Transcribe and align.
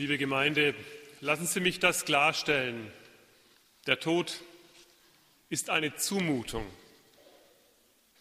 Liebe 0.00 0.16
Gemeinde, 0.16 0.74
lassen 1.20 1.46
Sie 1.46 1.60
mich 1.60 1.78
das 1.78 2.06
klarstellen. 2.06 2.90
Der 3.86 4.00
Tod 4.00 4.40
ist 5.50 5.68
eine 5.68 5.94
Zumutung. 5.94 6.64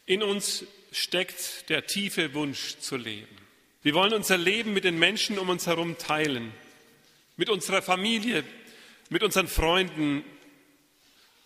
In 0.06 0.22
uns 0.22 0.66
steckt 0.92 1.70
der 1.70 1.88
tiefe 1.88 2.34
Wunsch 2.34 2.80
zu 2.80 2.98
leben. 2.98 3.34
Wir 3.82 3.94
wollen 3.94 4.12
unser 4.12 4.38
Leben 4.38 4.74
mit 4.74 4.84
den 4.84 5.00
Menschen 5.00 5.40
um 5.40 5.48
uns 5.48 5.68
herum 5.68 5.98
teilen, 5.98 6.52
mit 7.38 7.50
unserer 7.50 7.82
Familie, 7.82 8.44
mit 9.10 9.24
unseren 9.24 9.48
Freunden, 9.48 10.26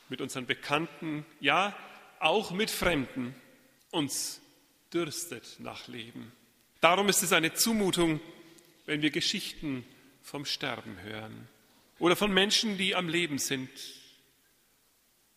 mit 0.10 0.20
unseren 0.20 0.48
Bekannten, 0.48 1.28
ja, 1.42 1.78
auch 2.18 2.50
mit 2.50 2.72
Fremden. 2.72 3.36
Uns 3.92 4.42
dürstet 4.92 5.58
nach 5.60 5.88
Leben. 5.88 6.32
Darum 6.82 7.08
ist 7.08 7.22
es 7.22 7.34
eine 7.34 7.54
Zumutung, 7.54 8.20
wenn 8.88 9.04
wir 9.04 9.12
Geschichten 9.12 9.86
vom 10.24 10.46
Sterben 10.46 11.00
hören 11.02 11.48
oder 12.00 12.16
von 12.16 12.34
Menschen, 12.34 12.78
die 12.78 12.96
am 12.96 13.08
Leben 13.08 13.38
sind, 13.38 13.70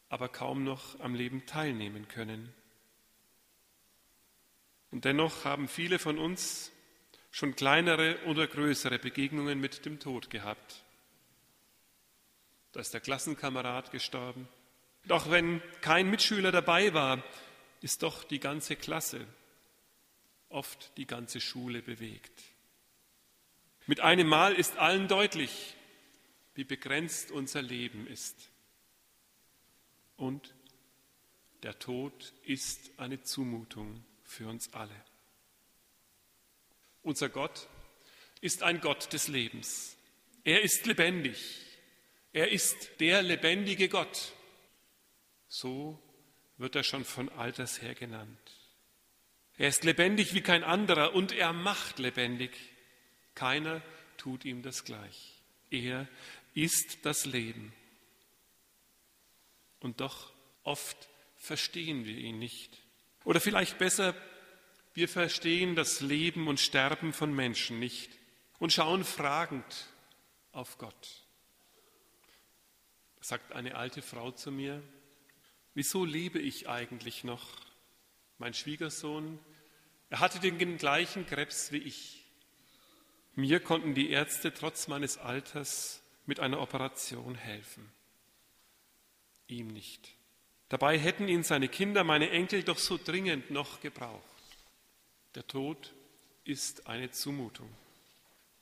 aber 0.09 0.29
kaum 0.29 0.65
noch 0.65 0.99
am 1.01 1.15
Leben 1.15 1.45
teilnehmen 1.45 2.09
können. 2.09 2.55
Und 4.91 5.05
dennoch 5.05 5.45
haben 5.45 5.69
viele 5.69 5.99
von 5.99 6.19
uns 6.19 6.73
schon 7.30 7.55
kleinere 7.55 8.19
oder 8.25 8.47
größere 8.47 8.99
Begegnungen 8.99 9.61
mit 9.61 9.85
dem 9.85 10.01
Tod 10.01 10.30
gehabt. 10.30 10.85
Da 12.73 12.80
ist 12.80 12.95
der 12.95 13.01
Klassenkamerad 13.01 13.91
gestorben. 13.91 14.49
Doch 15.05 15.30
wenn 15.30 15.61
kein 15.83 16.09
Mitschüler 16.09 16.53
dabei 16.53 16.95
war, 16.95 17.23
ist 17.83 18.03
doch 18.03 18.25
die 18.25 18.41
ganze 18.41 18.77
Klasse, 18.77 19.27
oft 20.49 20.97
die 20.97 21.07
ganze 21.07 21.41
Schule 21.41 21.83
bewegt. 21.83 22.43
Mit 23.87 24.01
einem 24.01 24.27
Mal 24.27 24.55
ist 24.55 24.77
allen 24.79 25.07
deutlich, 25.07 25.77
wie 26.55 26.65
begrenzt 26.65 27.31
unser 27.31 27.63
Leben 27.63 28.07
ist. 28.07 28.51
Und 30.16 30.55
der 31.63 31.79
Tod 31.79 32.33
ist 32.43 32.91
eine 32.97 33.23
Zumutung 33.23 34.05
für 34.25 34.49
uns 34.49 34.73
alle. 34.75 35.05
Unser 37.02 37.29
Gott 37.29 37.69
ist 38.41 38.63
ein 38.63 38.80
Gott 38.80 39.13
des 39.13 39.29
Lebens. 39.29 39.97
Er 40.43 40.63
ist 40.63 40.87
lebendig. 40.87 41.63
Er 42.32 42.51
ist 42.51 43.01
der 43.01 43.23
lebendige 43.23 43.88
Gott. 43.88 44.32
So 45.49 46.03
wird 46.59 46.75
er 46.75 46.82
schon 46.82 47.05
von 47.05 47.29
alters 47.29 47.80
her 47.82 47.95
genannt. 47.95 48.38
Er 49.57 49.69
ist 49.69 49.85
lebendig 49.85 50.35
wie 50.35 50.43
kein 50.43 50.65
anderer 50.65 51.15
und 51.15 51.32
er 51.32 51.53
macht 51.53 51.99
lebendig. 51.99 52.51
Keiner 53.37 53.82
tut 54.16 54.45
ihm 54.45 54.62
das 54.62 54.82
gleich. 54.82 55.34
Er 55.70 56.09
ist 56.54 57.04
das 57.04 57.26
Leben. 57.26 57.73
Und 59.79 60.01
doch 60.01 60.32
oft 60.65 60.96
verstehen 61.37 62.07
wir 62.07 62.16
ihn 62.16 62.40
nicht. 62.40 62.82
Oder 63.24 63.40
vielleicht 63.40 63.79
besser, 63.79 64.14
wir 64.94 65.09
verstehen 65.09 65.76
das 65.76 66.00
Leben 66.00 66.48
und 66.48 66.59
Sterben 66.59 67.12
von 67.12 67.32
Menschen 67.32 67.78
nicht 67.78 68.10
und 68.59 68.72
schauen 68.72 69.04
fragend 69.04 69.87
auf 70.53 70.78
Gott. 70.78 71.22
sagt 73.20 73.53
eine 73.53 73.75
alte 73.75 74.00
Frau 74.03 74.31
zu 74.31 74.50
mir, 74.50 74.82
wieso 75.75 76.04
lebe 76.04 76.38
ich 76.38 76.69
eigentlich 76.69 77.22
noch? 77.25 77.44
Mein 78.38 78.54
Schwiegersohn, 78.54 79.38
er 80.09 80.20
hatte 80.20 80.41
den 80.41 80.78
gleichen 80.78 81.26
Krebs 81.26 81.72
wie 81.72 81.78
ich. 81.78 82.25
Mir 83.37 83.60
konnten 83.60 83.94
die 83.94 84.10
Ärzte 84.10 84.53
trotz 84.53 84.88
meines 84.88 85.19
Alters 85.19 86.00
mit 86.25 86.41
einer 86.41 86.59
Operation 86.59 87.34
helfen. 87.34 87.92
Ihm 89.47 89.69
nicht. 89.69 90.16
Dabei 90.70 90.98
hätten 90.98 91.28
ihn 91.28 91.44
seine 91.44 91.69
Kinder, 91.69 92.03
meine 92.03 92.31
Enkel, 92.31 92.62
doch 92.62 92.78
so 92.78 92.98
dringend 92.98 93.50
noch 93.50 93.80
gebraucht. 93.80 94.25
Der 95.34 95.46
Tod 95.46 95.92
ist 96.44 96.86
eine 96.86 97.10
Zumutung. 97.10 97.69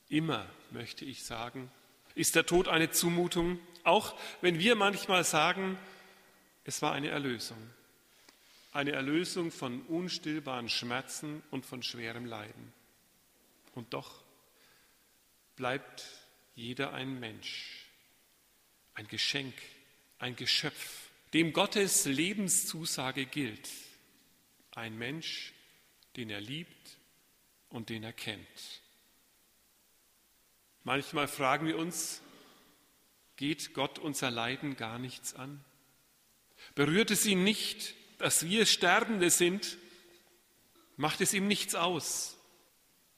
Immer, 0.09 0.45
möchte 0.71 1.05
ich 1.05 1.23
sagen, 1.23 1.71
ist 2.13 2.35
der 2.35 2.45
Tod 2.45 2.67
eine 2.67 2.91
Zumutung, 2.91 3.59
auch 3.85 4.13
wenn 4.41 4.59
wir 4.59 4.75
manchmal 4.75 5.23
sagen, 5.23 5.79
es 6.65 6.81
war 6.81 6.91
eine 6.91 7.09
Erlösung. 7.09 7.57
Eine 8.73 8.91
Erlösung 8.91 9.51
von 9.51 9.83
unstillbaren 9.83 10.67
Schmerzen 10.67 11.41
und 11.49 11.65
von 11.65 11.81
schwerem 11.81 12.25
Leiden. 12.25 12.73
Und 13.73 13.93
doch 13.93 14.24
bleibt 15.55 16.05
jeder 16.55 16.93
ein 16.93 17.19
Mensch, 17.19 17.85
ein 18.93 19.07
Geschenk, 19.07 19.53
ein 20.19 20.35
Geschöpf, 20.35 21.09
dem 21.33 21.53
Gottes 21.53 22.05
Lebenszusage 22.05 23.25
gilt. 23.25 23.69
Ein 24.71 24.97
Mensch, 24.97 25.53
den 26.15 26.29
er 26.29 26.41
liebt 26.41 26.97
und 27.69 27.89
den 27.89 28.03
er 28.03 28.13
kennt. 28.13 28.81
Manchmal 30.83 31.27
fragen 31.27 31.67
wir 31.67 31.77
uns, 31.77 32.21
geht 33.37 33.73
Gott 33.73 33.99
unser 33.99 34.31
Leiden 34.31 34.77
gar 34.77 34.99
nichts 34.99 35.33
an? 35.33 35.63
Berührt 36.73 37.11
es 37.11 37.25
ihn 37.25 37.43
nicht, 37.43 37.95
dass 38.17 38.45
wir 38.45 38.65
Sterbende 38.65 39.29
sind? 39.29 39.77
Macht 40.95 41.21
es 41.21 41.33
ihm 41.33 41.47
nichts 41.47 41.75
aus? 41.75 42.37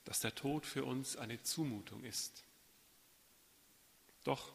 Dass 0.07 0.21
der 0.21 0.33
Tod 0.33 0.65
für 0.65 0.85
uns 0.85 1.17
eine 1.17 1.43
Zumutung 1.43 2.05
ist. 2.05 2.45
Doch 4.23 4.53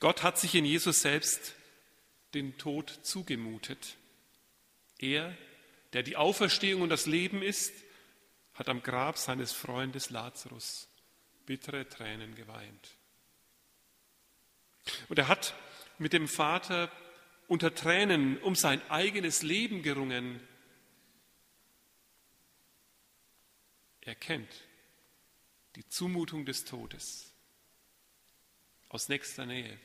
Gott 0.00 0.22
hat 0.22 0.38
sich 0.38 0.54
in 0.54 0.64
Jesus 0.64 1.02
selbst 1.02 1.54
den 2.32 2.56
Tod 2.56 2.88
zugemutet. 3.02 3.96
Er, 4.98 5.36
der 5.92 6.02
die 6.02 6.16
Auferstehung 6.16 6.80
und 6.80 6.88
das 6.88 7.04
Leben 7.04 7.42
ist, 7.42 7.74
hat 8.54 8.70
am 8.70 8.82
Grab 8.82 9.18
seines 9.18 9.52
Freundes 9.52 10.08
Lazarus 10.08 10.88
bittere 11.44 11.86
Tränen 11.86 12.34
geweint. 12.34 12.96
Und 15.10 15.18
er 15.18 15.28
hat 15.28 15.54
mit 15.98 16.14
dem 16.14 16.28
Vater 16.28 16.90
unter 17.46 17.74
Tränen 17.74 18.38
um 18.38 18.54
sein 18.54 18.80
eigenes 18.90 19.42
Leben 19.42 19.82
gerungen. 19.82 20.40
Er 24.00 24.14
kennt 24.14 24.67
die 25.78 25.88
Zumutung 25.88 26.44
des 26.44 26.64
Todes 26.64 27.32
aus 28.88 29.08
nächster 29.08 29.46
Nähe, 29.46 29.78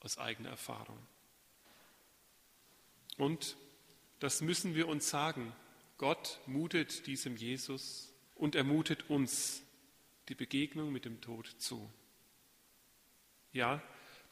aus 0.00 0.18
eigener 0.18 0.48
Erfahrung. 0.48 0.98
Und 3.16 3.56
das 4.18 4.40
müssen 4.40 4.74
wir 4.74 4.88
uns 4.88 5.08
sagen. 5.08 5.52
Gott 5.98 6.40
mutet 6.46 7.06
diesem 7.06 7.36
Jesus 7.36 8.12
und 8.34 8.56
er 8.56 8.64
mutet 8.64 9.08
uns 9.08 9.62
die 10.28 10.34
Begegnung 10.34 10.90
mit 10.90 11.04
dem 11.04 11.20
Tod 11.20 11.46
zu. 11.58 11.88
Ja, 13.52 13.80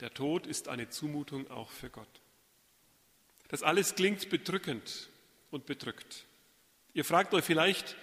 der 0.01 0.13
Tod 0.15 0.49
ist 0.49 0.67
eine 0.67 0.89
Zumutung 0.89 1.49
auch 1.49 1.71
für 1.71 1.91
Gott. 1.91 2.23
Das 3.47 3.63
alles 3.63 3.95
klingt 3.95 4.29
bedrückend 4.31 5.11
und 5.53 5.67
bedrückt. 5.67 6.27
Ihr 6.93 7.05
fragt 7.05 7.35
euch 7.35 7.45
vielleicht, 7.45 7.97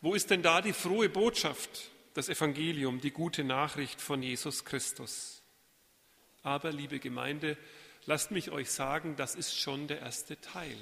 wo 0.00 0.14
ist 0.14 0.30
denn 0.30 0.42
da 0.42 0.60
die 0.60 0.72
frohe 0.72 1.08
Botschaft, 1.08 1.90
das 2.14 2.28
Evangelium, 2.28 3.00
die 3.00 3.10
gute 3.10 3.44
Nachricht 3.44 4.00
von 4.00 4.22
Jesus 4.22 4.64
Christus? 4.64 5.42
Aber, 6.42 6.72
liebe 6.72 6.98
Gemeinde, 6.98 7.58
lasst 8.06 8.30
mich 8.30 8.50
euch 8.50 8.70
sagen, 8.70 9.16
das 9.16 9.34
ist 9.34 9.58
schon 9.58 9.88
der 9.88 10.00
erste 10.00 10.40
Teil. 10.40 10.78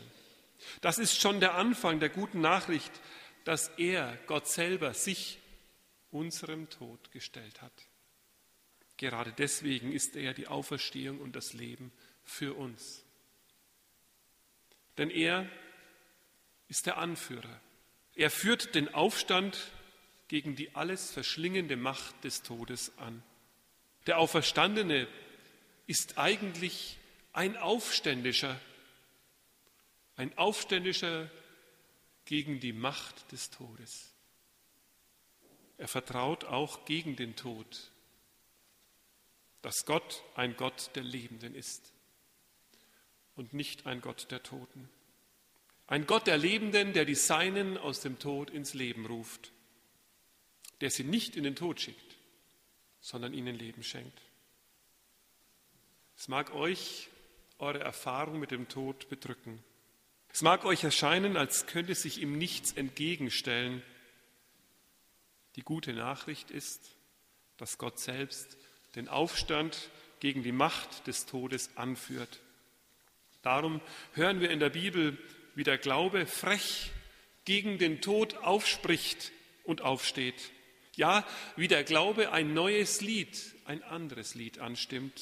Das 0.81 0.99
ist 0.99 1.21
schon 1.21 1.41
der 1.41 1.55
Anfang 1.55 2.01
der 2.01 2.09
guten 2.09 2.41
Nachricht, 2.41 2.93
dass 3.45 3.69
er, 3.77 4.19
Gott 4.27 4.49
selber, 4.49 4.95
sich 4.95 5.39
unserem 6.11 6.69
Tod 6.69 7.11
gestellt 7.13 7.63
hat. 7.63 7.73
Gerade 8.97 9.33
deswegen 9.33 9.93
ist 9.93 10.17
er 10.17 10.35
die 10.35 10.49
Auferstehung 10.49 11.21
und 11.21 11.37
das 11.37 11.53
Leben 11.53 11.93
für 12.25 12.55
uns. 12.55 13.05
Denn 14.97 15.11
er 15.11 15.49
ist 16.69 16.87
der 16.87 16.97
Anführer. 16.97 17.61
Er 18.17 18.31
führt 18.31 18.75
den 18.75 18.93
Aufstand 18.95 19.71
gegen 20.29 20.57
die 20.57 20.75
alles 20.75 21.11
verschlingende 21.11 21.77
Macht 21.77 22.25
des 22.25 22.43
Todes 22.43 22.97
an. 22.97 23.23
Der 24.07 24.19
Auferstandene 24.19 25.07
ist 25.87 26.17
eigentlich 26.17 26.97
ein 27.35 27.59
Aufständischer, 27.59 28.59
ein 30.17 30.37
Aufständischer 30.39 31.31
gegen 32.25 32.59
die 32.59 32.73
Macht 32.73 33.31
des 33.33 33.51
Todes. 33.51 34.15
Er 35.77 35.87
vertraut 35.87 36.45
auch 36.45 36.87
gegen 36.87 37.17
den 37.17 37.37
Tod, 37.37 37.93
dass 39.61 39.85
Gott 39.85 40.25
ein 40.35 40.57
Gott 40.57 40.91
der 40.95 41.05
Lebenden 41.05 41.55
ist 41.55 41.93
und 43.35 43.53
nicht 43.53 43.85
ein 43.85 44.01
Gott 44.01 44.31
der 44.31 44.43
Toten. 44.43 44.89
Ein 45.87 46.07
Gott 46.07 46.27
der 46.27 46.37
Lebenden, 46.37 46.93
der 46.93 47.05
die 47.05 47.15
Seinen 47.15 47.79
aus 47.79 48.01
dem 48.01 48.19
Tod 48.19 48.51
ins 48.51 48.75
Leben 48.75 49.07
ruft, 49.07 49.53
der 50.81 50.91
sie 50.91 51.05
nicht 51.05 51.37
in 51.37 51.45
den 51.45 51.55
Tod 51.55 51.81
schickt, 51.81 52.17
sondern 53.01 53.33
ihnen 53.33 53.57
Leben 53.57 53.83
schenkt. 53.83 54.21
Es 56.17 56.29
mag 56.29 56.53
euch 56.55 57.09
eure 57.59 57.81
Erfahrung 57.81 58.41
mit 58.41 58.51
dem 58.51 58.69
Tod 58.69 59.09
bedrücken. 59.09 59.63
Es 60.33 60.43
mag 60.43 60.65
euch 60.65 60.83
erscheinen, 60.83 61.37
als 61.37 61.67
könnte 61.67 61.95
sich 61.95 62.21
ihm 62.21 62.37
nichts 62.37 62.73
entgegenstellen. 62.73 63.83
Die 65.55 65.63
gute 65.63 65.93
Nachricht 65.93 66.51
ist, 66.51 66.97
dass 67.57 67.79
Gott 67.79 67.99
selbst 67.99 68.59
den 68.97 69.09
Aufstand 69.09 69.91
gegen 70.21 70.43
die 70.43 70.53
Macht 70.53 71.07
des 71.07 71.27
Todes 71.27 71.71
anführt. 71.77 72.41
Darum 73.43 73.81
hören 74.13 74.41
wir 74.41 74.51
in 74.51 74.59
der 74.59 74.71
Bibel, 74.71 75.17
wie 75.57 75.65
der 75.65 75.79
Glaube 75.79 76.27
frech 76.27 76.93
gegen 77.45 77.79
den 77.79 78.01
Tod 78.01 78.37
aufspricht 78.37 79.33
und 79.65 79.81
aufsteht. 79.81 80.53
Ja, 80.95 81.27
wie 81.57 81.67
der 81.67 81.83
Glaube 81.83 82.31
ein 82.31 82.55
neues 82.55 83.01
Lied, 83.01 83.37
ein 83.65 83.83
anderes 83.83 84.35
Lied 84.35 84.59
anstimmt. 84.59 85.21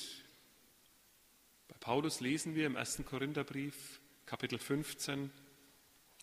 Bei 1.68 1.76
Paulus 1.80 2.20
lesen 2.20 2.54
wir 2.54 2.66
im 2.66 2.76
1. 2.76 3.04
Korintherbrief, 3.08 3.74
Kapitel 4.26 4.58
15, 4.58 5.30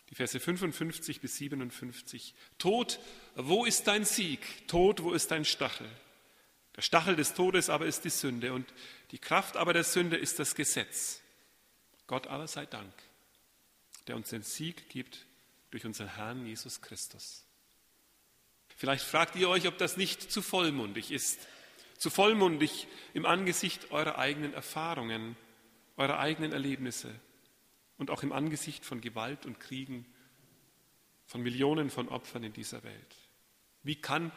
die 0.10 0.16
Verse 0.16 0.40
55 0.40 1.22
bis 1.22 1.38
57. 1.38 2.36
Tod, 2.58 3.00
wo 3.36 3.66
ist 3.66 3.88
dein 3.88 4.04
Sieg? 4.04 4.68
Tod, 4.68 5.04
wo 5.04 5.14
ist 5.14 5.32
dein 5.32 5.46
Stachel? 5.46 5.90
Der 6.76 6.82
Stachel 6.82 7.16
des 7.16 7.34
Todes 7.34 7.70
aber 7.70 7.86
ist 7.86 8.04
die 8.04 8.10
Sünde 8.10 8.54
und 8.54 8.74
die 9.12 9.20
Kraft 9.20 9.56
aber 9.56 9.72
der 9.72 9.86
Sünde 9.86 10.18
ist 10.18 10.40
das 10.40 10.56
Gesetz. 10.56 11.22
Gott 12.08 12.28
aber 12.28 12.48
sei 12.48 12.66
Dank, 12.66 12.94
der 14.12 14.18
uns 14.18 14.28
den 14.28 14.42
Sieg 14.42 14.90
gibt 14.90 15.26
durch 15.70 15.86
unseren 15.86 16.14
Herrn 16.16 16.46
Jesus 16.46 16.82
Christus. 16.82 17.46
Vielleicht 18.76 19.06
fragt 19.06 19.38
ihr 19.38 19.48
euch, 19.48 19.70
ob 19.70 19.78
das 19.78 19.96
nicht 19.96 20.30
zu 20.30 20.42
vollmundig 20.42 21.12
ist. 21.12 21.48
Zu 21.98 22.10
vollmundig 22.10 22.90
im 23.14 23.26
Angesicht 23.26 23.92
eurer 23.92 24.18
eigenen 24.18 24.54
Erfahrungen, 24.54 25.38
eurer 25.96 26.20
eigenen 26.20 26.52
Erlebnisse 26.52 27.18
und 27.98 28.12
auch 28.12 28.22
im 28.22 28.34
Angesicht 28.34 28.84
von 28.84 29.00
Gewalt 29.00 29.46
und 29.46 29.62
Kriegen, 29.62 30.06
von 31.26 31.42
Millionen 31.42 31.90
von 31.90 32.10
Opfern 32.10 32.44
in 32.44 32.52
dieser 32.52 32.84
Welt. 32.84 33.16
Wie 33.82 33.96
kann 33.96 34.34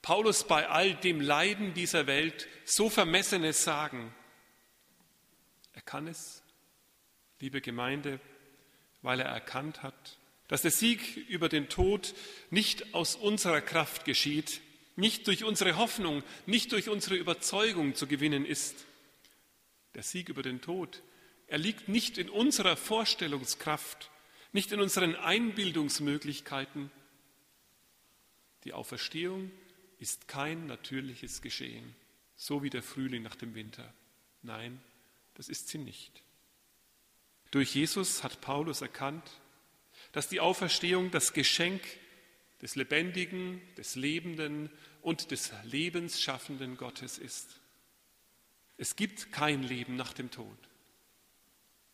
Paulus 0.00 0.46
bei 0.46 0.68
all 0.68 0.94
dem 0.94 1.20
Leiden 1.20 1.74
dieser 1.74 2.06
Welt 2.06 2.46
so 2.64 2.88
Vermessenes 2.88 3.64
sagen? 3.64 4.14
Er 5.72 5.82
kann 5.82 6.06
es, 6.06 6.44
liebe 7.40 7.60
Gemeinde, 7.60 8.20
weil 9.02 9.20
er 9.20 9.26
erkannt 9.26 9.82
hat, 9.82 10.18
dass 10.48 10.62
der 10.62 10.70
Sieg 10.70 11.16
über 11.28 11.48
den 11.48 11.68
Tod 11.68 12.14
nicht 12.50 12.94
aus 12.94 13.14
unserer 13.14 13.60
Kraft 13.60 14.04
geschieht, 14.04 14.60
nicht 14.96 15.26
durch 15.26 15.44
unsere 15.44 15.76
Hoffnung, 15.76 16.22
nicht 16.46 16.72
durch 16.72 16.88
unsere 16.88 17.16
Überzeugung 17.16 17.94
zu 17.94 18.06
gewinnen 18.06 18.44
ist. 18.44 18.86
Der 19.94 20.02
Sieg 20.02 20.28
über 20.28 20.42
den 20.42 20.60
Tod, 20.60 21.02
er 21.46 21.58
liegt 21.58 21.88
nicht 21.88 22.18
in 22.18 22.28
unserer 22.28 22.76
Vorstellungskraft, 22.76 24.10
nicht 24.52 24.72
in 24.72 24.80
unseren 24.80 25.14
Einbildungsmöglichkeiten. 25.14 26.90
Die 28.64 28.72
Auferstehung 28.72 29.50
ist 29.98 30.28
kein 30.28 30.66
natürliches 30.66 31.42
Geschehen, 31.42 31.94
so 32.36 32.62
wie 32.62 32.70
der 32.70 32.82
Frühling 32.82 33.22
nach 33.22 33.36
dem 33.36 33.54
Winter. 33.54 33.92
Nein, 34.42 34.80
das 35.34 35.48
ist 35.48 35.68
sie 35.68 35.78
nicht. 35.78 36.22
Durch 37.50 37.74
Jesus 37.74 38.22
hat 38.22 38.40
Paulus 38.40 38.80
erkannt, 38.82 39.40
dass 40.12 40.28
die 40.28 40.40
Auferstehung 40.40 41.10
das 41.10 41.32
Geschenk 41.32 41.82
des 42.60 42.76
lebendigen, 42.76 43.60
des 43.76 43.94
lebenden 43.94 44.70
und 45.02 45.30
des 45.30 45.52
lebensschaffenden 45.64 46.76
Gottes 46.76 47.18
ist. 47.18 47.60
Es 48.76 48.96
gibt 48.96 49.32
kein 49.32 49.62
Leben 49.62 49.96
nach 49.96 50.12
dem 50.12 50.30
Tod. 50.30 50.56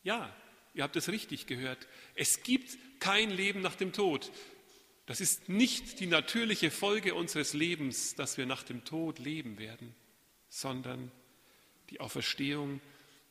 Ja, 0.02 0.34
ihr 0.74 0.82
habt 0.82 0.96
es 0.96 1.08
richtig 1.08 1.46
gehört. 1.46 1.86
Es 2.14 2.42
gibt 2.42 2.76
kein 3.00 3.30
Leben 3.30 3.60
nach 3.60 3.74
dem 3.74 3.92
Tod. 3.92 4.30
Das 5.06 5.20
ist 5.20 5.48
nicht 5.48 6.00
die 6.00 6.06
natürliche 6.06 6.70
Folge 6.70 7.14
unseres 7.14 7.52
Lebens, 7.52 8.14
dass 8.14 8.38
wir 8.38 8.46
nach 8.46 8.62
dem 8.62 8.84
Tod 8.84 9.18
leben 9.18 9.58
werden, 9.58 9.94
sondern 10.48 11.10
die 11.90 12.00
Auferstehung, 12.00 12.80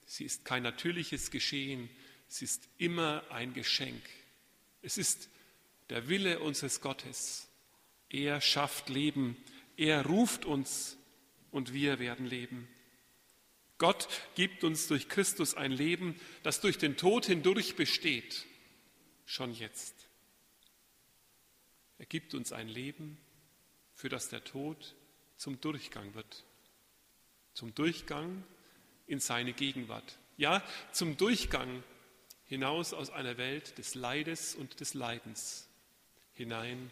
sie 0.05 0.25
ist 0.25 0.45
kein 0.45 0.63
natürliches 0.63 1.31
Geschehen, 1.31 1.89
sie 2.33 2.45
ist 2.45 2.67
immer 2.79 3.23
ein 3.29 3.53
Geschenk. 3.53 4.01
Es 4.81 4.97
ist 4.97 5.29
der 5.89 6.07
Wille 6.09 6.39
unseres 6.39 6.81
Gottes. 6.81 7.47
Er 8.09 8.41
schafft 8.41 8.89
Leben, 8.89 9.37
er 9.77 10.03
ruft 10.05 10.43
uns 10.45 10.97
und 11.51 11.73
wir 11.73 11.99
werden 11.99 12.25
leben. 12.25 12.67
Gott 13.77 14.07
gibt 14.33 14.63
uns 14.63 14.87
durch 14.87 15.09
Christus 15.09 15.53
ein 15.53 15.71
Leben, 15.71 16.19
das 16.41 16.59
durch 16.59 16.79
den 16.79 16.97
Tod 16.97 17.27
hindurch 17.27 17.75
besteht, 17.75 18.45
schon 19.25 19.53
jetzt. 19.53 19.93
Er 21.99 22.07
gibt 22.07 22.33
uns 22.33 22.51
ein 22.51 22.67
Leben, 22.67 23.19
für 23.93 24.09
das 24.09 24.29
der 24.29 24.43
Tod 24.43 24.95
zum 25.37 25.61
Durchgang 25.61 26.15
wird. 26.15 26.45
Zum 27.53 27.75
Durchgang 27.75 28.43
in 29.05 29.19
seine 29.19 29.53
Gegenwart. 29.53 30.17
Ja, 30.37 30.63
zum 30.91 31.15
Durchgang 31.17 31.83
hinaus 32.45 32.93
aus 32.93 33.09
einer 33.09 33.37
Welt 33.37 33.77
des 33.77 33.95
Leides 33.95 34.55
und 34.55 34.79
des 34.79 34.93
Leidens 34.93 35.67
hinein 36.33 36.91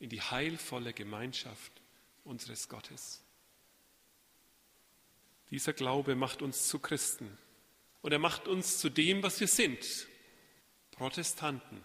in 0.00 0.10
die 0.10 0.20
heilvolle 0.20 0.92
Gemeinschaft 0.92 1.72
unseres 2.24 2.68
Gottes. 2.68 3.22
Dieser 5.50 5.72
Glaube 5.72 6.14
macht 6.14 6.42
uns 6.42 6.68
zu 6.68 6.78
Christen 6.78 7.36
und 8.02 8.12
er 8.12 8.18
macht 8.18 8.48
uns 8.48 8.78
zu 8.78 8.90
dem, 8.90 9.22
was 9.22 9.40
wir 9.40 9.48
sind, 9.48 10.06
Protestanten. 10.92 11.80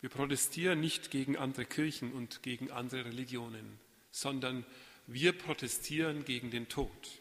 Wir 0.00 0.10
protestieren 0.10 0.80
nicht 0.80 1.10
gegen 1.10 1.36
andere 1.36 1.66
Kirchen 1.66 2.12
und 2.12 2.42
gegen 2.42 2.70
andere 2.70 3.06
Religionen, 3.06 3.78
sondern 4.10 4.64
wir 5.06 5.32
protestieren 5.36 6.24
gegen 6.24 6.50
den 6.50 6.68
Tod. 6.68 7.19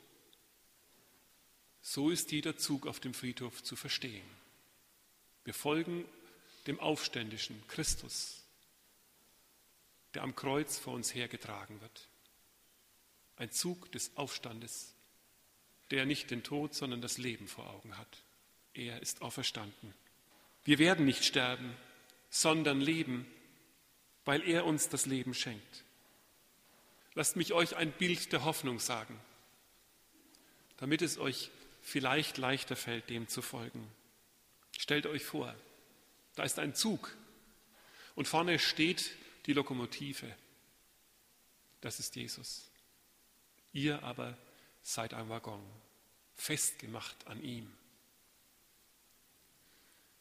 So 1.81 2.09
ist 2.09 2.31
jeder 2.31 2.57
Zug 2.57 2.87
auf 2.87 2.99
dem 2.99 3.13
Friedhof 3.13 3.63
zu 3.63 3.75
verstehen. 3.75 4.27
Wir 5.43 5.53
folgen 5.53 6.05
dem 6.67 6.79
Aufständischen 6.79 7.61
Christus, 7.67 8.43
der 10.13 10.23
am 10.23 10.35
Kreuz 10.35 10.77
vor 10.77 10.93
uns 10.93 11.15
hergetragen 11.15 11.79
wird. 11.81 12.07
Ein 13.37 13.51
Zug 13.51 13.91
des 13.91 14.15
Aufstandes, 14.17 14.93
der 15.91 16.05
nicht 16.05 16.29
den 16.29 16.43
Tod, 16.43 16.73
sondern 16.73 17.01
das 17.01 17.17
Leben 17.17 17.47
vor 17.47 17.69
Augen 17.69 17.97
hat. 17.97 18.23
Er 18.73 19.01
ist 19.01 19.21
auferstanden. 19.21 19.93
Wir 20.63 20.77
werden 20.77 21.05
nicht 21.05 21.23
sterben, 21.23 21.75
sondern 22.29 22.81
leben, 22.81 23.25
weil 24.25 24.47
er 24.47 24.65
uns 24.65 24.89
das 24.89 25.05
Leben 25.05 25.33
schenkt. 25.33 25.83
Lasst 27.15 27.35
mich 27.35 27.53
euch 27.53 27.75
ein 27.75 27.91
Bild 27.91 28.31
der 28.31 28.45
Hoffnung 28.45 28.79
sagen, 28.79 29.19
damit 30.77 31.01
es 31.01 31.17
euch 31.17 31.49
vielleicht 31.89 32.37
leichter 32.37 32.75
fällt, 32.75 33.09
dem 33.09 33.27
zu 33.27 33.41
folgen. 33.41 33.89
Stellt 34.77 35.07
euch 35.07 35.23
vor, 35.23 35.53
da 36.35 36.43
ist 36.43 36.59
ein 36.59 36.75
Zug 36.75 37.15
und 38.15 38.27
vorne 38.27 38.59
steht 38.59 39.11
die 39.45 39.53
Lokomotive. 39.53 40.33
Das 41.81 41.99
ist 41.99 42.15
Jesus. 42.15 42.69
Ihr 43.73 44.03
aber 44.03 44.37
seid 44.81 45.13
ein 45.13 45.29
Waggon, 45.29 45.63
festgemacht 46.35 47.27
an 47.27 47.43
ihm. 47.43 47.71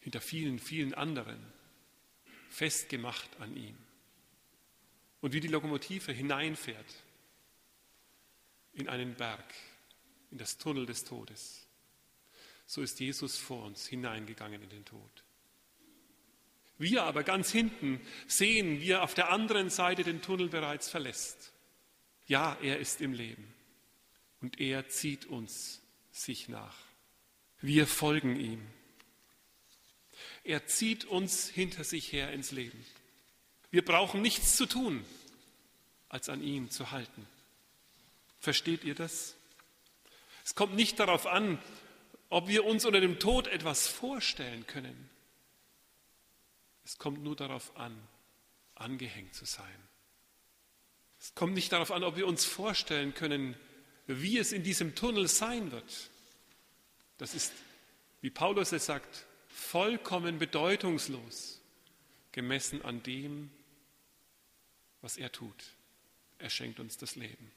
Hinter 0.01 0.21
vielen, 0.21 0.59
vielen 0.59 0.95
anderen 0.95 1.41
festgemacht 2.51 3.29
an 3.41 3.57
ihm. 3.57 3.77
Und 5.21 5.33
wie 5.33 5.41
die 5.41 5.49
Lokomotive 5.49 6.13
hineinfährt 6.13 7.05
in 8.73 8.89
einen 8.89 9.15
Berg, 9.15 9.45
in 10.31 10.39
das 10.39 10.59
Tunnel 10.59 10.87
des 10.87 11.05
Todes, 11.05 11.67
so 12.67 12.83
ist 12.83 13.01
Jesus 13.01 13.37
vor 13.37 13.65
uns 13.65 13.87
hineingegangen 13.87 14.63
in 14.63 14.69
den 14.69 14.85
Tod. 14.85 15.25
Wir 16.79 17.03
aber 17.05 17.25
ganz 17.25 17.51
hinten 17.51 18.01
sehen, 18.27 18.81
wie 18.81 18.91
er 18.91 19.03
auf 19.03 19.15
der 19.15 19.31
anderen 19.31 19.69
Seite 19.69 20.05
den 20.05 20.23
Tunnel 20.23 20.49
bereits 20.49 20.89
verlässt. 20.89 21.53
Ja, 22.27 22.57
er 22.63 22.79
ist 22.79 23.01
im 23.01 23.13
Leben 23.13 23.53
und 24.41 24.61
er 24.61 24.89
zieht 24.89 25.27
uns 25.27 25.81
sich 26.13 26.49
nach. 26.49 26.77
Wir 27.61 27.87
folgen 27.87 28.39
ihm. 28.39 28.65
Er 30.45 30.67
zieht 30.67 31.05
uns 31.05 31.49
hinter 31.49 31.85
sich 31.85 32.13
her 32.13 32.33
ins 32.33 32.53
Leben. 32.53 32.85
Wir 33.71 33.85
brauchen 33.85 34.23
nichts 34.23 34.57
zu 34.57 34.67
tun, 34.67 35.05
als 36.09 36.29
an 36.29 36.43
ihm 36.43 36.71
zu 36.71 36.91
halten. 36.91 37.27
Versteht 38.41 38.85
ihr 38.85 38.95
das? 38.95 39.35
Es 40.49 40.55
kommt 40.55 40.75
nicht 40.75 40.99
darauf 40.99 41.27
an, 41.27 41.61
ob 42.31 42.49
wir 42.49 42.65
uns 42.65 42.87
unter 42.87 43.03
dem 43.03 43.19
Tod 43.19 43.49
etwas 43.49 43.87
vorstellen 43.87 44.67
können. 44.67 45.11
Es 46.87 46.97
kommt 46.97 47.23
nur 47.23 47.37
darauf 47.37 47.77
an, 47.77 47.95
angehängt 48.75 49.35
zu 49.35 49.45
sein. 49.45 49.89
Es 51.21 51.35
kommt 51.35 51.53
nicht 51.53 51.71
darauf 51.71 51.91
an, 51.93 52.03
ob 52.03 52.17
wir 52.17 52.27
uns 52.27 52.47
vorstellen 52.47 53.13
können, 53.13 53.57
wie 54.07 54.39
es 54.39 54.53
in 54.53 54.63
diesem 54.63 54.95
Tunnel 54.95 55.29
sein 55.29 55.71
wird. 55.71 56.09
Das 57.19 57.35
ist, 57.35 57.53
wie 58.23 58.31
Paulus 58.31 58.73
es 58.73 58.87
sagt, 58.87 59.27
vollkommen 59.49 60.39
bedeutungslos, 60.39 61.61
gemessen 62.33 62.81
an 62.87 63.03
dem, 63.03 63.51
was 65.03 65.19
er 65.19 65.31
tut. 65.31 65.75
Er 66.39 66.49
schenkt 66.49 66.81
uns 66.81 66.97
das 66.97 67.17
Leben. 67.17 67.53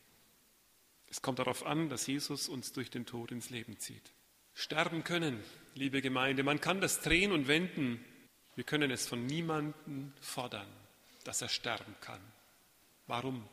Es 1.12 1.22
kommt 1.22 1.40
darauf 1.40 1.66
an, 1.66 1.90
dass 1.90 2.08
Jesus 2.08 2.48
uns 2.48 2.72
durch 2.72 2.90
den 2.90 3.06
Tod 3.06 3.32
ins 3.32 3.50
Leben 3.50 3.78
zieht. 3.78 4.14
Sterben 4.54 5.04
können, 5.04 5.44
liebe 5.76 6.02
Gemeinde, 6.02 6.42
man 6.42 6.62
kann 6.62 6.82
das 6.82 7.02
drehen 7.02 7.34
und 7.34 7.48
wenden. 7.48 8.04
Wir 8.56 8.64
können 8.64 8.90
es 8.90 9.08
von 9.08 9.26
niemandem 9.26 10.14
fordern, 10.22 10.68
dass 11.26 11.42
er 11.42 11.50
sterben 11.50 11.96
kann. 12.02 12.22
Warum? 13.08 13.48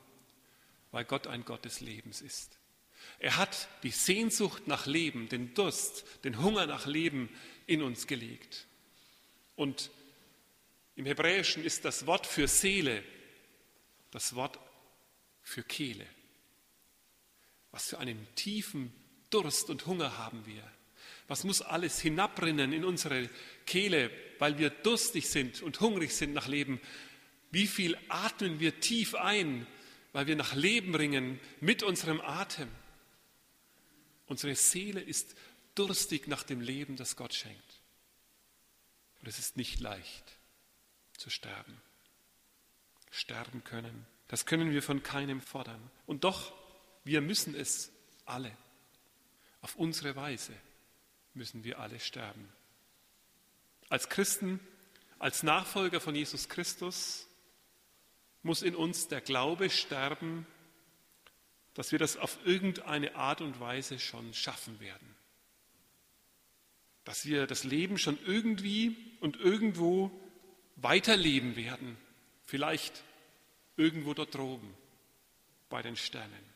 Weil 0.93 1.05
Gott 1.05 1.27
ein 1.27 1.45
Gott 1.45 1.65
des 1.65 1.81
Lebens 1.81 2.21
ist. 2.21 2.59
Er 3.19 3.37
hat 3.37 3.69
die 3.83 3.91
Sehnsucht 3.91 4.67
nach 4.69 4.87
Leben, 4.87 5.29
den 5.29 5.53
Durst, 5.55 6.05
den 6.25 6.41
Hunger 6.41 6.67
nach 6.67 6.87
Leben 6.87 7.29
in 7.67 7.83
uns 7.83 8.07
gelegt. 8.07 8.67
Und 9.57 9.91
im 10.95 11.07
Hebräischen 11.07 11.65
ist 11.65 11.85
das 11.85 12.07
Wort 12.07 12.27
für 12.27 12.49
Seele 12.49 13.03
das 14.11 14.35
Wort 14.35 14.59
für 15.43 15.62
Kehle. 15.62 16.07
Was 17.71 17.89
für 17.89 17.99
einen 17.99 18.27
tiefen 18.35 18.93
Durst 19.31 19.69
und 19.71 19.87
Hunger 19.87 20.17
haben 20.19 20.47
wir. 20.47 20.63
Was 21.27 21.45
muss 21.45 21.61
alles 21.61 22.01
hinabrinnen 22.01 22.73
in 22.73 22.85
unsere 22.85 23.29
Kehle, 23.67 24.11
weil 24.39 24.59
wir 24.59 24.71
durstig 24.71 25.29
sind 25.29 25.63
und 25.63 25.81
hungrig 25.81 26.15
sind 26.15 26.33
nach 26.33 26.47
Leben? 26.47 26.81
Wie 27.51 27.67
viel 27.67 27.99
atmen 28.09 28.61
wir 28.61 28.81
tief 28.81 29.15
ein, 29.15 29.67
weil 30.13 30.27
wir 30.27 30.37
nach 30.37 30.55
Leben 30.55 30.95
ringen 30.95 31.39
mit 31.61 31.83
unserem 31.83 32.21
Atem? 32.21 32.69
Unsere 34.27 34.55
Seele 34.55 35.01
ist 35.01 35.35
durstig 35.75 36.27
nach 36.29 36.43
dem 36.43 36.61
Leben, 36.61 36.97
das 36.97 37.17
Gott 37.17 37.35
schenkt. 37.35 37.83
Und 39.21 39.29
es 39.29 39.39
ist 39.39 39.57
nicht 39.57 39.81
leicht 39.81 40.39
zu 41.17 41.31
sterben. 41.31 41.81
Sterben 43.11 43.65
können, 43.65 44.07
das 44.29 44.47
können 44.47 44.71
wir 44.71 44.83
von 44.83 45.03
keinem 45.03 45.41
fordern. 45.41 45.91
Und 46.07 46.25
doch, 46.25 46.53
wir 47.05 47.21
müssen 47.21 47.55
es 47.55 47.90
alle. 48.25 48.57
Auf 49.61 49.76
unsere 49.76 50.14
Weise 50.17 50.52
müssen 51.35 51.64
wir 51.64 51.78
alle 51.78 52.00
sterben. 52.00 52.49
Als 53.88 54.09
Christen, 54.09 54.61
als 55.19 55.43
Nachfolger 55.43 56.00
von 56.00 56.14
Jesus 56.14 56.49
Christus 56.49 57.26
muss 58.43 58.62
in 58.62 58.76
uns 58.76 59.09
der 59.09 59.21
Glaube 59.21 59.71
sterben, 59.71 60.47
dass 61.75 61.93
wir 61.93 61.99
das 61.99 62.17
auf 62.17 62.38
irgendeine 62.45 63.14
Art 63.14 63.40
und 63.40 63.61
Weise 63.61 63.99
schon 63.99 64.35
schaffen 64.35 64.81
werden. 64.81 65.14
Dass 67.05 67.25
wir 67.25 67.47
das 67.47 67.64
Leben 67.64 67.99
schon 67.99 68.19
irgendwie 68.26 68.97
und 69.21 69.37
irgendwo 69.37 70.11
weiterleben 70.76 71.57
werden. 71.57 71.97
Vielleicht 72.45 73.02
irgendwo 73.76 74.14
dort 74.14 74.35
droben 74.35 74.75
bei 75.69 75.83
den 75.83 75.97
Sternen. 75.97 76.48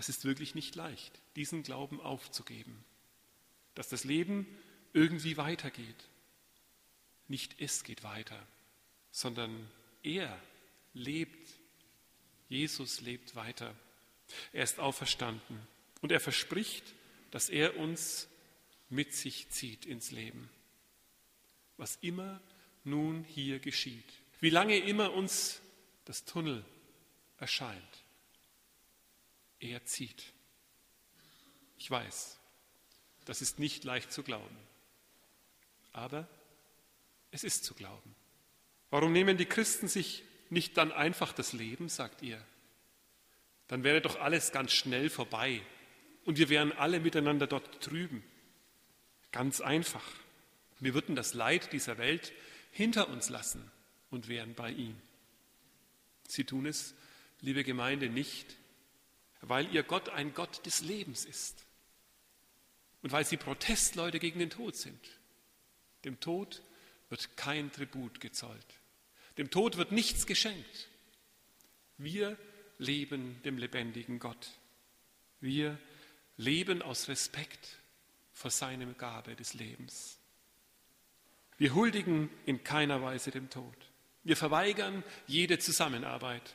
Das 0.00 0.08
ist 0.08 0.24
wirklich 0.24 0.54
nicht 0.54 0.76
leicht, 0.76 1.20
diesen 1.36 1.62
Glauben 1.62 2.00
aufzugeben, 2.00 2.82
dass 3.74 3.90
das 3.90 4.04
Leben 4.04 4.46
irgendwie 4.94 5.36
weitergeht. 5.36 6.08
Nicht 7.28 7.60
es 7.60 7.84
geht 7.84 8.02
weiter, 8.02 8.40
sondern 9.10 9.70
er 10.02 10.40
lebt 10.94 11.60
Jesus 12.48 13.02
lebt 13.02 13.36
weiter. 13.36 13.76
Er 14.54 14.64
ist 14.64 14.80
auferstanden 14.80 15.60
und 16.00 16.12
er 16.12 16.18
verspricht, 16.18 16.94
dass 17.30 17.50
er 17.50 17.76
uns 17.76 18.26
mit 18.88 19.12
sich 19.12 19.50
zieht 19.50 19.84
ins 19.84 20.12
Leben. 20.12 20.48
Was 21.76 21.96
immer 22.00 22.40
nun 22.84 23.22
hier 23.24 23.58
geschieht, 23.58 24.14
wie 24.40 24.48
lange 24.48 24.78
immer 24.78 25.12
uns 25.12 25.60
das 26.06 26.24
Tunnel 26.24 26.64
erscheint, 27.36 28.02
er 29.60 29.84
zieht. 29.84 30.32
Ich 31.78 31.90
weiß, 31.90 32.38
das 33.24 33.42
ist 33.42 33.58
nicht 33.58 33.84
leicht 33.84 34.12
zu 34.12 34.22
glauben, 34.22 34.56
aber 35.92 36.28
es 37.30 37.44
ist 37.44 37.64
zu 37.64 37.74
glauben. 37.74 38.14
Warum 38.90 39.12
nehmen 39.12 39.36
die 39.36 39.46
Christen 39.46 39.88
sich 39.88 40.24
nicht 40.48 40.76
dann 40.76 40.90
einfach 40.90 41.32
das 41.32 41.52
Leben, 41.52 41.88
sagt 41.88 42.22
ihr? 42.22 42.44
Dann 43.68 43.84
wäre 43.84 44.00
doch 44.00 44.18
alles 44.18 44.50
ganz 44.50 44.72
schnell 44.72 45.08
vorbei 45.10 45.62
und 46.24 46.38
wir 46.38 46.48
wären 46.48 46.72
alle 46.72 46.98
miteinander 46.98 47.46
dort 47.46 47.86
drüben. 47.86 48.24
Ganz 49.30 49.60
einfach. 49.60 50.04
Wir 50.80 50.94
würden 50.94 51.14
das 51.14 51.34
Leid 51.34 51.72
dieser 51.72 51.98
Welt 51.98 52.32
hinter 52.72 53.08
uns 53.08 53.28
lassen 53.28 53.70
und 54.10 54.28
wären 54.28 54.54
bei 54.54 54.70
ihm. 54.70 54.96
Sie 56.26 56.44
tun 56.44 56.66
es, 56.66 56.94
liebe 57.40 57.64
Gemeinde, 57.64 58.08
nicht, 58.08 58.56
weil 59.40 59.72
ihr 59.74 59.82
Gott 59.82 60.08
ein 60.10 60.34
Gott 60.34 60.64
des 60.66 60.82
Lebens 60.82 61.24
ist 61.24 61.64
und 63.02 63.12
weil 63.12 63.24
sie 63.24 63.36
Protestleute 63.36 64.18
gegen 64.18 64.38
den 64.38 64.50
Tod 64.50 64.76
sind. 64.76 65.00
Dem 66.04 66.20
Tod 66.20 66.62
wird 67.08 67.36
kein 67.36 67.72
Tribut 67.72 68.20
gezollt. 68.20 68.80
Dem 69.38 69.50
Tod 69.50 69.76
wird 69.76 69.92
nichts 69.92 70.26
geschenkt. 70.26 70.88
Wir 71.98 72.38
leben 72.78 73.40
dem 73.44 73.58
lebendigen 73.58 74.18
Gott. 74.18 74.50
Wir 75.40 75.78
leben 76.36 76.82
aus 76.82 77.08
Respekt 77.08 77.78
vor 78.32 78.50
seinem 78.50 78.96
Gabe 78.96 79.36
des 79.36 79.54
Lebens. 79.54 80.18
Wir 81.58 81.74
huldigen 81.74 82.30
in 82.46 82.64
keiner 82.64 83.02
Weise 83.02 83.30
dem 83.30 83.50
Tod. 83.50 83.76
Wir 84.24 84.36
verweigern 84.36 85.04
jede 85.26 85.58
Zusammenarbeit. 85.58 86.54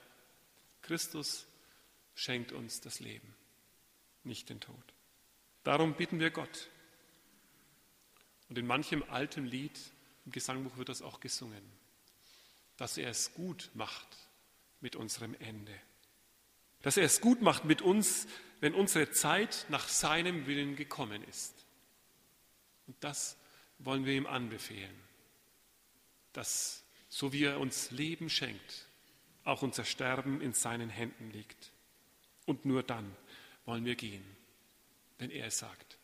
Christus 0.82 1.46
schenkt 2.16 2.52
uns 2.52 2.82
das 2.82 3.00
Leben, 3.00 3.36
nicht 4.24 4.50
den 4.50 4.60
Tod. 4.60 4.94
Darum 5.64 5.96
bitten 5.96 6.20
wir 6.20 6.32
Gott. 6.32 6.70
Und 8.50 8.58
in 8.58 8.66
manchem 8.66 9.04
alten 9.10 9.46
Lied 9.46 9.80
im 10.26 10.32
Gesangbuch 10.32 10.78
wird 10.78 10.90
das 10.90 11.02
auch 11.02 11.20
gesungen 11.20 11.64
dass 12.78 12.98
er 12.98 13.10
es 13.10 13.34
gut 13.34 13.70
macht 13.74 14.08
mit 14.82 14.96
unserem 14.96 15.34
Ende. 15.36 15.74
Dass 16.82 16.98
er 16.98 17.04
es 17.04 17.22
gut 17.22 17.42
macht 17.42 17.66
mit 17.66 17.82
uns, 17.82 18.28
wenn 18.60 18.74
unsere 18.74 19.12
Zeit 19.12 19.66
nach 19.70 19.88
seinem 19.88 20.46
Willen 20.48 20.76
gekommen 20.76 21.24
ist. 21.24 21.66
Und 22.88 22.96
das 23.04 23.38
wollen 23.80 24.06
wir 24.06 24.14
ihm 24.14 24.28
anbefehlen, 24.28 24.96
dass 26.34 26.84
so 27.10 27.34
wie 27.34 27.46
er 27.46 27.60
uns 27.60 27.92
Leben 27.92 28.30
schenkt, 28.30 28.88
auch 29.44 29.62
unser 29.62 29.86
Sterben 29.86 30.42
in 30.42 30.54
seinen 30.54 30.90
Händen 30.90 31.32
liegt. 31.32 31.72
Und 32.46 32.66
nur 32.66 32.84
dann 32.84 33.16
wollen 33.66 33.86
wir 33.86 33.96
gehen, 33.96 34.24
wenn 35.18 35.32
er 35.32 35.48
es 35.48 35.58
sagt. 35.58 35.98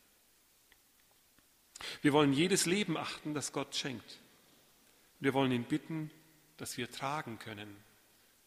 Wir 2.01 2.13
wollen 2.13 2.33
jedes 2.33 2.65
Leben 2.65 2.97
achten, 2.97 3.33
das 3.33 3.51
Gott 3.53 3.75
schenkt. 3.75 4.19
Wir 5.19 5.33
wollen 5.33 5.51
ihn 5.51 5.63
bitten, 5.63 6.11
dass 6.57 6.77
wir 6.77 6.91
tragen 6.91 7.39
können, 7.39 7.75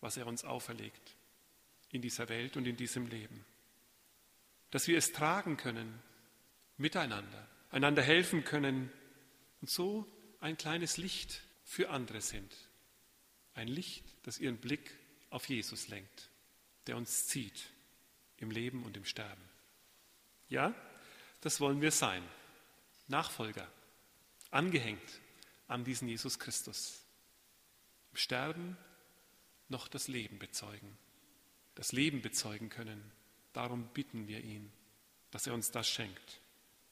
was 0.01 0.17
er 0.17 0.27
uns 0.27 0.45
auferlegt 0.45 1.17
in 1.91 2.03
dieser 2.03 2.29
Welt 2.29 2.57
und 2.57 2.67
in 2.67 2.77
diesem 2.77 3.07
Leben. 3.07 3.45
Dass 4.71 4.89
wir 4.89 4.99
es 4.99 5.13
tragen 5.13 5.57
können 5.57 6.01
miteinander, 6.77 7.49
einander 7.71 8.03
helfen 8.03 8.45
können 8.45 8.91
und 9.61 9.71
so 9.71 10.07
ein 10.41 10.57
kleines 10.57 10.97
Licht 10.97 11.43
für 11.65 11.91
andere 11.91 12.21
sind. 12.21 12.55
Ein 13.55 13.69
Licht, 13.69 14.05
das 14.25 14.39
ihren 14.39 14.59
Blick 14.59 14.91
auf 15.31 15.49
Jesus 15.49 15.89
lenkt, 15.89 16.31
der 16.87 16.97
uns 16.97 17.29
zieht 17.29 17.74
im 18.39 18.51
Leben 18.51 18.85
und 18.85 18.97
im 18.97 19.05
Sterben. 19.05 19.43
Ja, 20.49 20.75
das 21.41 21.61
wollen 21.61 21.81
wir 21.81 21.91
sein. 21.91 22.23
Nachfolger, 23.07 23.69
angehängt 24.51 25.21
an 25.69 25.85
diesen 25.85 26.09
Jesus 26.09 26.39
Christus 26.39 27.05
im 28.15 28.19
Sterben 28.19 28.77
noch 29.69 29.89
das 29.89 30.07
Leben 30.07 30.39
bezeugen, 30.39 30.97
das 31.75 31.91
Leben 31.91 32.23
bezeugen 32.23 32.69
können. 32.71 33.11
Darum 33.53 33.89
bitten 33.89 34.29
wir 34.29 34.41
ihn, 34.41 34.73
dass 35.33 35.49
er 35.49 35.55
uns 35.55 35.73
das 35.73 35.89
schenkt. 35.89 36.41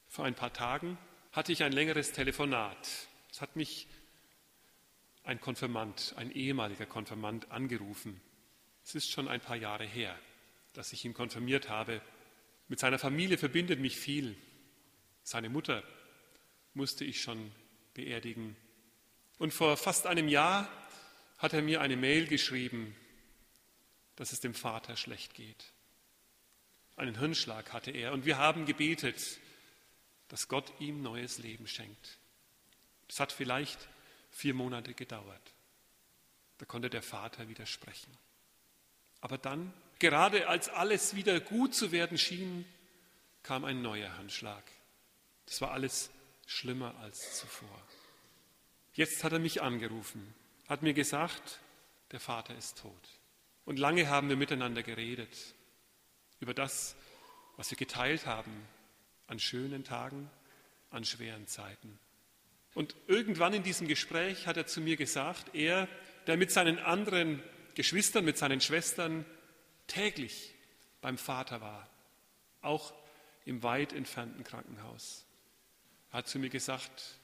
Vor 0.08 0.24
ein 0.24 0.34
paar 0.34 0.52
Tagen 0.52 0.98
hatte 1.30 1.52
ich 1.52 1.62
ein 1.62 1.72
längeres 1.72 2.10
Telefonat. 2.10 2.88
Es 3.30 3.40
hat 3.40 3.54
mich 3.54 3.86
ein 5.22 5.40
Konfirmand, 5.40 6.14
ein 6.16 6.32
ehemaliger 6.32 6.86
Konfirmand 6.86 7.52
angerufen. 7.52 8.20
Es 8.84 8.96
ist 8.96 9.10
schon 9.10 9.28
ein 9.28 9.40
paar 9.40 9.56
Jahre 9.56 9.84
her, 9.84 10.18
dass 10.72 10.92
ich 10.92 11.04
ihn 11.04 11.14
konfirmiert 11.14 11.68
habe. 11.68 12.00
Mit 12.68 12.78
seiner 12.78 12.98
Familie 12.98 13.38
verbindet 13.38 13.80
mich 13.80 13.96
viel. 13.96 14.36
Seine 15.22 15.48
Mutter 15.48 15.82
musste 16.74 17.04
ich 17.04 17.20
schon 17.20 17.52
beerdigen. 17.94 18.56
Und 19.38 19.52
vor 19.52 19.76
fast 19.76 20.06
einem 20.06 20.28
Jahr 20.28 20.68
hat 21.38 21.52
er 21.52 21.62
mir 21.62 21.80
eine 21.80 21.96
Mail 21.96 22.26
geschrieben, 22.26 22.94
dass 24.16 24.32
es 24.32 24.40
dem 24.40 24.54
Vater 24.54 24.96
schlecht 24.96 25.34
geht. 25.34 25.72
Einen 26.96 27.18
Hirnschlag 27.18 27.72
hatte 27.72 27.90
er 27.90 28.12
und 28.12 28.26
wir 28.26 28.38
haben 28.38 28.66
gebetet, 28.66 29.38
dass 30.28 30.48
Gott 30.48 30.72
ihm 30.78 31.02
neues 31.02 31.38
Leben 31.38 31.66
schenkt. 31.66 32.18
Es 33.08 33.20
hat 33.20 33.32
vielleicht 33.32 33.88
vier 34.30 34.54
Monate 34.54 34.94
gedauert. 34.94 35.52
Da 36.58 36.64
konnte 36.64 36.88
der 36.88 37.02
Vater 37.02 37.48
widersprechen. 37.48 38.16
Aber 39.20 39.36
dann, 39.38 39.72
gerade 40.02 40.48
als 40.48 40.68
alles 40.68 41.14
wieder 41.14 41.38
gut 41.38 41.74
zu 41.74 41.92
werden 41.92 42.18
schien, 42.18 42.66
kam 43.44 43.64
ein 43.64 43.82
neuer 43.82 44.18
Handschlag. 44.18 44.64
Das 45.46 45.60
war 45.60 45.70
alles 45.70 46.10
schlimmer 46.44 46.96
als 46.98 47.38
zuvor. 47.38 47.80
Jetzt 48.94 49.22
hat 49.22 49.32
er 49.32 49.38
mich 49.38 49.62
angerufen, 49.62 50.34
hat 50.68 50.82
mir 50.82 50.92
gesagt, 50.92 51.60
der 52.10 52.18
Vater 52.18 52.54
ist 52.56 52.78
tot. 52.78 53.08
Und 53.64 53.78
lange 53.78 54.08
haben 54.08 54.28
wir 54.28 54.36
miteinander 54.36 54.82
geredet 54.82 55.54
über 56.40 56.52
das, 56.52 56.96
was 57.56 57.70
wir 57.70 57.78
geteilt 57.78 58.26
haben 58.26 58.66
an 59.28 59.38
schönen 59.38 59.84
Tagen, 59.84 60.28
an 60.90 61.04
schweren 61.04 61.46
Zeiten. 61.46 61.96
Und 62.74 62.96
irgendwann 63.06 63.54
in 63.54 63.62
diesem 63.62 63.86
Gespräch 63.86 64.48
hat 64.48 64.56
er 64.56 64.66
zu 64.66 64.80
mir 64.80 64.96
gesagt, 64.96 65.54
er, 65.54 65.86
der 66.26 66.36
mit 66.36 66.50
seinen 66.50 66.80
anderen 66.80 67.40
Geschwistern, 67.74 68.24
mit 68.24 68.36
seinen 68.36 68.60
Schwestern 68.60 69.24
täglich 69.86 70.54
beim 71.00 71.18
Vater 71.18 71.60
war, 71.60 71.88
auch 72.60 72.92
im 73.44 73.62
weit 73.62 73.92
entfernten 73.92 74.44
Krankenhaus, 74.44 75.26
hat 76.10 76.28
zu 76.28 76.38
mir 76.38 76.50
gesagt, 76.50 77.18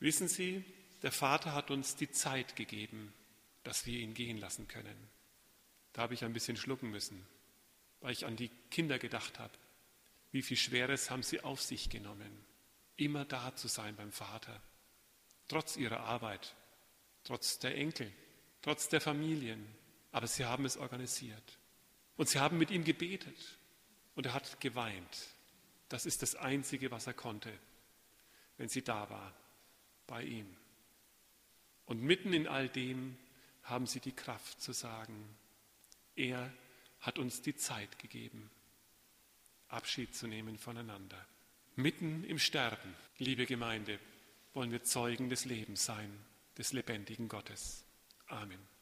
wissen 0.00 0.28
Sie, 0.28 0.64
der 1.02 1.12
Vater 1.12 1.54
hat 1.54 1.70
uns 1.70 1.96
die 1.96 2.10
Zeit 2.10 2.56
gegeben, 2.56 3.12
dass 3.64 3.86
wir 3.86 3.98
ihn 3.98 4.14
gehen 4.14 4.38
lassen 4.38 4.68
können. 4.68 4.96
Da 5.92 6.02
habe 6.02 6.14
ich 6.14 6.24
ein 6.24 6.32
bisschen 6.32 6.56
schlucken 6.56 6.90
müssen, 6.90 7.26
weil 8.00 8.12
ich 8.12 8.26
an 8.26 8.36
die 8.36 8.50
Kinder 8.70 8.98
gedacht 8.98 9.38
habe. 9.38 9.52
Wie 10.30 10.42
viel 10.42 10.56
Schweres 10.56 11.10
haben 11.10 11.22
sie 11.22 11.42
auf 11.42 11.60
sich 11.60 11.90
genommen, 11.90 12.44
immer 12.96 13.24
da 13.24 13.54
zu 13.54 13.68
sein 13.68 13.94
beim 13.96 14.12
Vater, 14.12 14.60
trotz 15.48 15.76
ihrer 15.76 16.00
Arbeit, 16.00 16.54
trotz 17.24 17.58
der 17.58 17.76
Enkel, 17.76 18.10
trotz 18.62 18.88
der 18.88 19.00
Familien. 19.00 19.66
Aber 20.10 20.26
sie 20.26 20.44
haben 20.44 20.64
es 20.64 20.76
organisiert. 20.76 21.58
Und 22.16 22.28
sie 22.28 22.38
haben 22.38 22.58
mit 22.58 22.70
ihm 22.70 22.84
gebetet. 22.84 23.58
Und 24.14 24.26
er 24.26 24.34
hat 24.34 24.60
geweint. 24.60 25.28
Das 25.88 26.06
ist 26.06 26.22
das 26.22 26.34
Einzige, 26.34 26.90
was 26.90 27.06
er 27.06 27.14
konnte, 27.14 27.52
wenn 28.56 28.68
sie 28.68 28.82
da 28.82 29.08
war, 29.10 29.34
bei 30.06 30.22
ihm. 30.22 30.46
Und 31.86 32.02
mitten 32.02 32.32
in 32.32 32.46
all 32.46 32.68
dem 32.68 33.16
haben 33.64 33.86
sie 33.86 34.00
die 34.00 34.12
Kraft 34.12 34.60
zu 34.60 34.72
sagen, 34.72 35.36
er 36.16 36.52
hat 37.00 37.18
uns 37.18 37.42
die 37.42 37.56
Zeit 37.56 37.98
gegeben, 37.98 38.50
Abschied 39.68 40.14
zu 40.14 40.26
nehmen 40.26 40.58
voneinander. 40.58 41.26
Mitten 41.76 42.24
im 42.24 42.38
Sterben, 42.38 42.94
liebe 43.18 43.46
Gemeinde, 43.46 43.98
wollen 44.54 44.70
wir 44.70 44.84
Zeugen 44.84 45.30
des 45.30 45.46
Lebens 45.46 45.84
sein, 45.84 46.10
des 46.58 46.72
lebendigen 46.72 47.28
Gottes. 47.28 47.84
Amen. 48.26 48.72